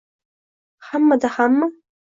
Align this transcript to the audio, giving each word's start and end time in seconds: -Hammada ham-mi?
-Hammada 0.77 1.29
ham-mi? 1.37 1.69